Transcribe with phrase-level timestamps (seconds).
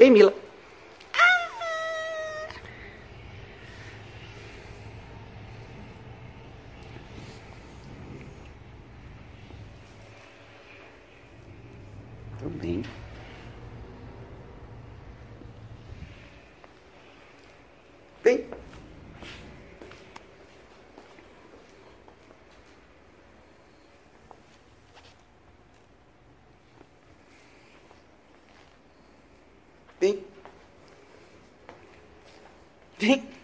[0.00, 0.32] Vem, Mila.
[12.38, 12.82] Tudo bem.
[18.24, 18.48] Vem.
[30.00, 30.24] Vem.
[32.98, 33.39] Vem.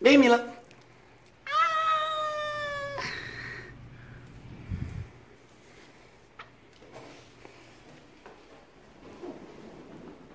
[0.00, 0.38] Vem, Mila.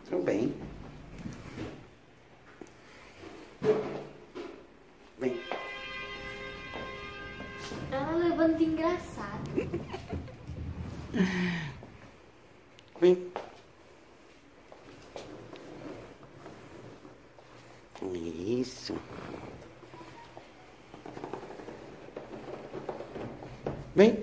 [0.08, 0.54] Tudo bem.
[5.18, 5.42] Vem.
[7.92, 9.50] Ela levando de engraçado.
[13.02, 13.32] Vem.
[18.14, 18.96] Isso.
[23.96, 24.18] Vem.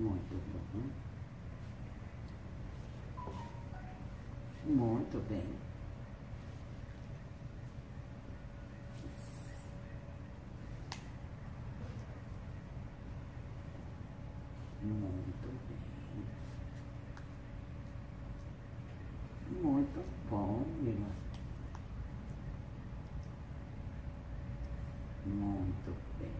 [0.00, 0.34] Muito
[0.72, 0.80] bom.
[4.64, 5.44] Muito bem.
[14.82, 15.80] Muito bem.
[19.62, 20.00] Muito
[20.30, 21.10] bom, Mila.
[25.26, 26.30] Muito bem.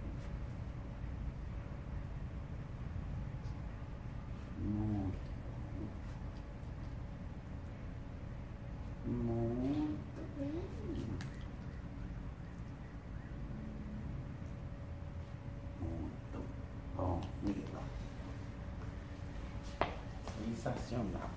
[4.62, 5.19] Muito
[5.78, 5.88] bom.
[9.10, 10.53] Muito bem.
[15.81, 16.44] Muito
[16.97, 17.82] bom, Mila.
[20.38, 21.31] Sensacional.